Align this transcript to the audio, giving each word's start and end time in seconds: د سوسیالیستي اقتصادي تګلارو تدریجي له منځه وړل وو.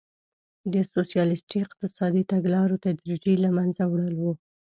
د 0.73 0.75
سوسیالیستي 0.93 1.57
اقتصادي 1.65 2.23
تګلارو 2.33 2.81
تدریجي 2.85 3.35
له 3.43 3.49
منځه 3.57 3.83
وړل 3.87 4.15
وو. 4.17 4.31